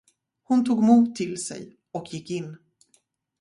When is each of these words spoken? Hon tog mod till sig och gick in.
Hon 0.45 0.63
tog 0.65 0.81
mod 0.83 1.15
till 1.15 1.37
sig 1.45 1.77
och 1.91 2.13
gick 2.13 2.29
in. 2.31 2.57